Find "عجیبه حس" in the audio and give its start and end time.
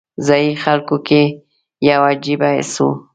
2.11-2.73